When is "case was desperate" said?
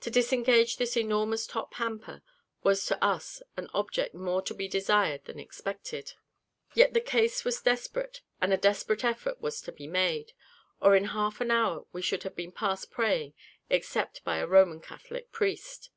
7.02-8.22